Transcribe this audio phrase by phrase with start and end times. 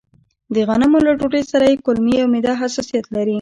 [0.53, 3.29] د غنمو له ډوډۍ سره يې کولمې او معده حساسيت لري.